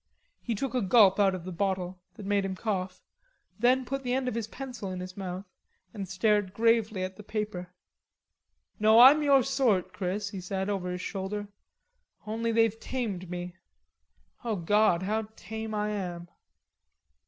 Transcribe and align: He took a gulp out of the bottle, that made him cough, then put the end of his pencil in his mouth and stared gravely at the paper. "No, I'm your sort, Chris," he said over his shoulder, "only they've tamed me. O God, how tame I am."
He 0.41 0.55
took 0.55 0.73
a 0.73 0.81
gulp 0.81 1.19
out 1.19 1.35
of 1.35 1.43
the 1.45 1.51
bottle, 1.51 2.01
that 2.15 2.25
made 2.25 2.43
him 2.43 2.55
cough, 2.55 3.03
then 3.59 3.85
put 3.85 4.01
the 4.01 4.13
end 4.13 4.27
of 4.27 4.33
his 4.33 4.47
pencil 4.47 4.89
in 4.89 4.99
his 4.99 5.15
mouth 5.15 5.45
and 5.93 6.09
stared 6.09 6.55
gravely 6.55 7.03
at 7.03 7.17
the 7.17 7.23
paper. 7.23 7.69
"No, 8.79 8.99
I'm 8.99 9.21
your 9.21 9.43
sort, 9.43 9.93
Chris," 9.93 10.29
he 10.31 10.41
said 10.41 10.71
over 10.71 10.89
his 10.89 11.01
shoulder, 11.01 11.49
"only 12.25 12.51
they've 12.51 12.79
tamed 12.79 13.29
me. 13.29 13.57
O 14.43 14.55
God, 14.55 15.03
how 15.03 15.27
tame 15.35 15.75
I 15.75 15.89
am." 15.91 16.29